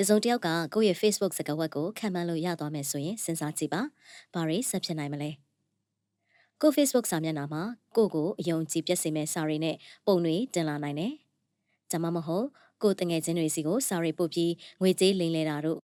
[0.00, 3.82] တစုံတစ်ယောက်ကကိုယ့်ရဲ့ Facebook စကားဝတ်ကိုခံမှန်းလို့ရသွားမယ်ဆိုရင်စဉ်းစားကြည့်ပါ။
[4.34, 5.30] ဘာတွေဆက်ဖြစ်နိုင်မလဲ။
[6.60, 7.62] ကိုယ့် Facebook စာမျက်နှာမှာ
[7.96, 9.76] ကိုယ့်ကိုအယုံကြည်ပြည့်စုံမဲ့စာတွေနဲ့
[10.06, 11.12] ပုံတွေတင်လာနိုင်တယ်။
[11.90, 12.46] ဒါမှမဟုတ်
[12.82, 15.80] ကိုယ်တငယ်ချင်းတွေစီကိုစာတွေပို့ပြီးငွေကြေးလိမ်လည်တာတို့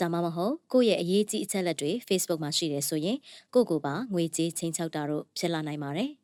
[0.00, 3.18] ဒါမှမဟုတ်ကိုယ့်ရဲ့အရေးကြီးအချက်လက်တွေ Facebook မှာရှိတယ်ဆိုရင်
[3.54, 6.10] ကိုယ့်ကိုယ်ပါငွေကြေးချင်းချောက်တာတို့ဖြစ်လာနိုင်ပါတယ်။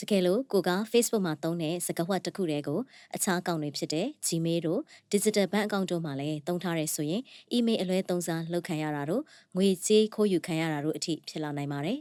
[0.00, 2.80] တကယ်လို့ကိုက Facebook မှာသုံးတဲ့စကားဝတ်တစ်ခုတည်းကို
[3.16, 4.80] အခြားအကောင့်တွေဖြစ်တဲ့ Gmail တို့
[5.12, 7.22] Digital Bank အကောင့်တို့မှာလည်းသုံးထားတယ်ဆိုရင်
[7.56, 9.22] email အလွဲသုံးစားလုပ်ခံရတာတို့
[9.56, 11.98] ငွေကြေးခိုးယူခံရတာတို့အထိဖြစ်လာနိုင်ပါတယ်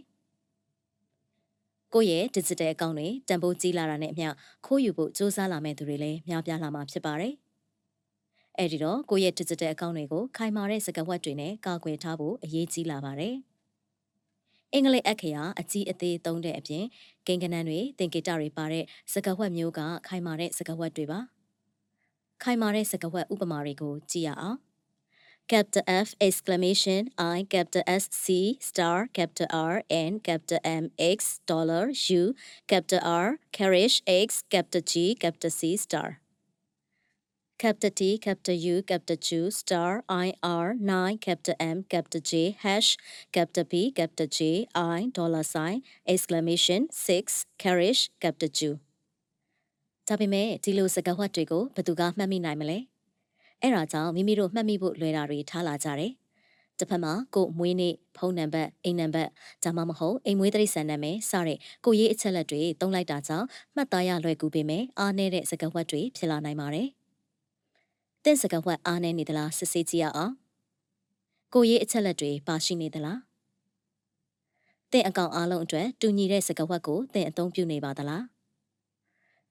[1.93, 4.29] ။ကိုယ့်ရဲ့ digital အကောင့်တွေတန်ဖိုးကြီးလာတာနဲ့အမျှ
[4.65, 7.33] ခိုးယူဖို့စ조사လာမဲ့သူတွေလည်းများပြားလာမှာဖြစ်ပါတယ်။
[8.57, 13.35] အဲဒီတော့ကိုယ့်ရဲ့ digital အကောင့်တွေကိုခိုင်မာတဲ့စကားဝတ်တွေနဲ့ကာကွယ်ထားဖို့အရေးကြီးလာပါတယ်။
[14.73, 16.85] အင်္ဂလိပ်အခရာအကြီးအသေးသုံးတဲ့အပြင်
[17.27, 21.19] ကိန်းကနန်းတွေသင်္ကေတတွေပါတဲ့စကားဝတ်မျိုးကခိုင်မာတဲ့စကားဝတ်တွေပါ
[22.43, 24.57] ခိုင်မာတဲ့စကားဝတ်ဥပမာတွေကိုကြည့်ရအောင်
[25.51, 31.85] capital F exclamation I capital S C star capital R N capital M X dollar
[32.19, 32.35] U
[32.67, 33.27] capital R
[33.57, 36.09] carriage X capital G capital C star
[37.59, 42.97] capital T capital U capital Q star I R 9 capital M capital J hash
[43.31, 48.61] capital P capital J I dollar sign exclamation 6 carriage capital Q
[50.07, 52.77] ဒါပေမဲ့ဒီလိုစကားဝတ်တွေကိုဘယ်သူကမှတ်မိနိုင်မလဲ
[53.61, 56.11] အဲ့ဒါကြောင့်မိမိတို့မှတ်မိဖို့လွယ်တာတွေထားလာကြတယ်
[56.79, 59.29] တစ်ဖက်မှာကိုမွေးနေ့ဖုန်းနံပါတ်အိမ်နံပါတ်
[59.63, 66.87] ဒါမှမဟုတ်အိမ်မွေးတိရစ္ဆာန်နာမည်စတဲ့ကိုရေးအချက်လက်တွေတုံးလိုက်တာကြောင့်မှတ်သားရလွယ်ကူပေမဲ့အားနည်းတဲ့စကားဝတ်တွေဖြစ်လာနိုင်ပါတယ်
[68.23, 70.33] တင့်စကားဝတ်အားနေနေသလားစစ်ဆေးကြည့်ရအောင်
[71.53, 73.19] ကိုရေးအချက်လက်တွေပါရှိနေသလား
[74.91, 78.23] တင့်အကောင့်အားလုံးအတွက်တူညီတဲ့စကားဝတ်ကိုတင့်အသုံးပြုနေပါသလား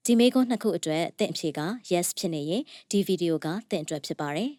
[0.05, 4.51] ဒီမေးခွန်းနှစ်ခုအတွက်တင့်အဖြေက yes ဖြစ်နေရင်ဒီဗီဒီယိုကတင့်အတွက်ဖြစ်ပါတယ်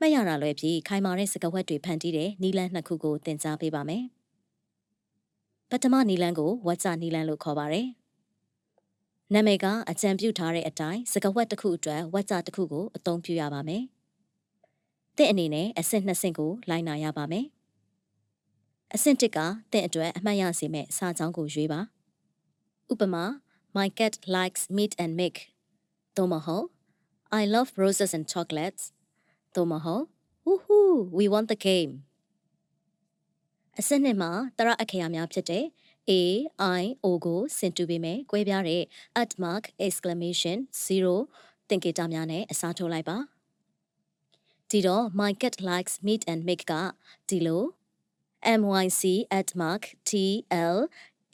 [0.00, 4.04] မှတ်ရတာလွယ်ပြီးခိုင်မာတဲ့စကားဝတ်တွေဖန်တီးတဲ့နီလန်းနှစ်ခုကိုသင်ကြားပေးပါမယ်
[5.70, 7.86] ပထမနီလန်းကိုဝါကျနီလန်းလို့ခေါ်ပါတယ်
[9.34, 13.82] နာမည်ကအကြံပြုထားတဲ့အတိုင်းစကားဝတ်တစ်ခုအတွက်ဝတ်ကြတစ်ခုကိုအသုံးပြုရပါမယ်။
[15.16, 17.46] တင့်အနေနဲ့အဆင့်နှစ်ဆင့်ကိုလိုက်နာရပါမယ်။
[18.94, 19.38] အဆင့်တစ်က
[19.72, 21.80] တင့်အတွက်အမှတ်ရစေမယ့်စာကြောင်းကိုရွေးပါ။
[22.92, 23.24] ဥပမာ
[23.76, 25.36] My cat likes meat and milk
[26.16, 26.66] သို့မဟုတ်
[27.40, 28.84] I love roses and chocolates
[29.54, 30.04] သို့မဟုတ်
[30.46, 31.92] Woohoo we want the game
[33.78, 35.64] အဆင့်နှစ်မှာတရအခရာများဖြစ်တဲ့
[36.10, 36.22] A
[36.80, 38.82] I O ကိုဆင်တူပေမဲ့꿰ပြားတဲ့
[39.22, 43.18] at mark exclamation 0သင်္ကေတများနဲ့အစားထိုးလိုက်ပါ
[44.70, 46.72] ဒီတော့ my cat likes meat and milk က
[47.28, 47.64] ဒီလို
[48.62, 49.02] myc
[49.38, 50.76] at mark tl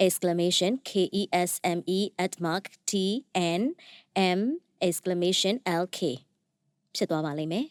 [0.06, 3.62] exclamation kesme at mark tn
[4.38, 4.40] m
[4.88, 5.98] exclamation lk
[6.94, 7.66] ဖြစ်သွားပါလိမ့်မယ်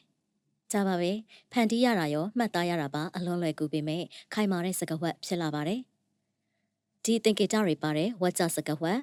[0.72, 1.12] ကြပါပဲ
[1.52, 4.04] ဖန်တီးရတာရောမှတ်သားရတာပါအလွန်လွယ်ကူပေမဲ့
[4.34, 5.82] ခိုင်မာတဲ့စကားဝတ်ဖြစ်လာပါတယ်
[7.05, 9.01] ဒီသင်္ကေတတွေပါတဲ့ဝါကျစကားဝတ်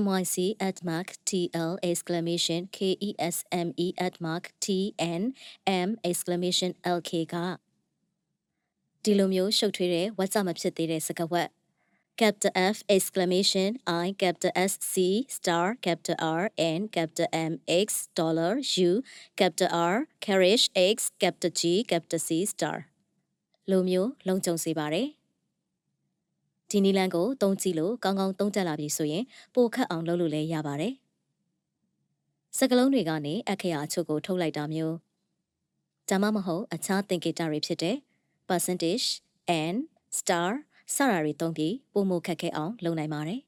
[0.00, 0.36] MYC
[0.68, 5.22] at mark TL exclamation KESME at mark TN
[5.88, 7.34] M exclamation LK က
[9.02, 11.48] ဒီလိုမျိုးရှုပ်ထွေးတဲ့ဝါကျမဖြစ်သေးတဲ့စကားဝတ်
[12.20, 13.70] capital F exclamation
[14.04, 14.94] I capital S C
[15.36, 16.44] star capital R
[16.78, 17.52] N capital M
[17.86, 18.52] X dollar
[18.88, 18.90] U
[19.40, 19.96] capital R
[20.26, 20.64] carriage
[20.94, 22.76] X capital G capital C star
[23.70, 25.08] လိုမျိုးလုံခြုံစေပါတယ်
[26.77, 30.93] ဒီနီလန်ကိုသုံးကြည့်လို့ကောင်းကောင်းသုံးတက်လာပြီဆိုရင်ပိုခက်အောင်လုပ်လို့လည်းရပါတယ်။
[32.57, 34.95] စကလုံးတွေကနေအခရာအချို့ကိုထုတ်လိုက်တာမျိုး
[36.09, 37.95] ဒါမှမဟုတ်အခြားသင်္ကေတတွေဖြစ်တဲ့
[38.47, 39.07] percentage
[39.61, 39.77] and
[40.17, 40.49] star
[40.95, 43.39] စတာတွေသုံးပြီးပုံမခက်ခဲအောင်လုပ်နိုင်ပါတယ်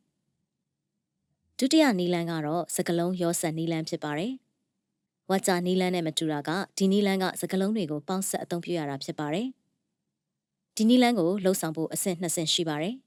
[1.59, 4.33] ။ဒုတိယနီလန်ကတော့စကလုံးရောဆက်နီလန်ဖြစ်ပါတယ်။
[5.29, 9.47] ဝါချာနီလန်နဲ့မတူတာကဒီနီလန်ကစကလုံးတွေကိုပေါင်းဆက်အသုံးပြုရတာဖြစ်ပါတယ်။
[10.75, 12.95] ဒီနီလန်ကိုလှုပ်ဆောင်ဖို့အဆင့်နှစ်ဆင့်ရှိပါတယ်။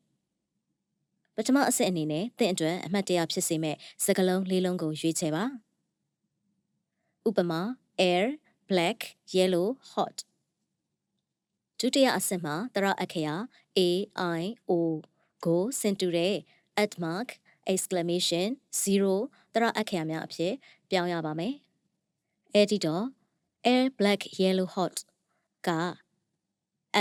[1.36, 5.44] ပထမအဆင့်အနေနဲ့သင်အတွက်အမှတ်တရဖြစ်စေမဲ့စကားလုံးလေးလုံးကိုရွေးချယ်ပါ
[7.28, 7.60] ဥပမာ
[8.10, 8.24] air
[8.70, 8.98] black
[9.36, 10.16] yellow hot
[11.78, 13.34] ဒုတိယအဆင့်မှာတရအခရာ
[13.78, 13.80] a
[14.40, 14.72] i o
[15.44, 16.34] ကိုစင်တူတဲ့
[16.82, 17.28] at mark
[17.72, 18.48] exclamation
[18.82, 20.54] 0တရအခရာများအဖြစ်
[20.90, 21.54] ပြောင်းရပါမယ်
[22.54, 23.04] အဲ့ဒီတော့
[23.72, 24.96] air black yellow hot
[25.66, 25.68] က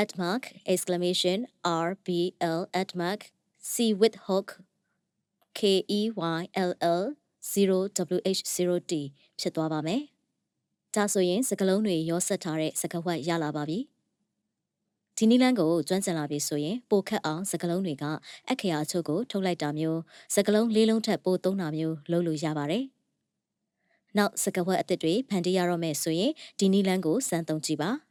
[0.02, 0.44] at mark
[0.74, 1.40] exclamation
[1.86, 2.08] r b
[2.58, 3.22] l at mark
[3.74, 4.48] C with hook
[5.54, 7.04] K E Y L L
[7.52, 8.94] 0WH0T
[9.40, 10.02] ဖြစ်သွားပါမယ်။
[10.96, 13.80] ဒါဆိုရင်စကလုံးတွေရောဆက်ထားတဲ့စကဝတ်ရလာပါပြီ။
[15.18, 18.06] ဒီနည်းလမ်းကိုကျွမ်းကျင်လာပြီဆိုရင်ပိုခက်အောင်စကလုံးတွေက
[18.50, 20.00] အခရာချုပ်ကိုထုတ်လိုက်တာမျိုး
[20.36, 22.84] စကလုံးလေးလုံးထက်ပိုသုံးတာမျိုးလုပ်လို့ရပါတယ်
[24.18, 27.92] နောက်စကဝတ်အသစ်တွေဖန်တီးရတော့မယ်ဆိုရင်ဒီနီလန်းကိုစမ်းသုံးကြည့်ပါ။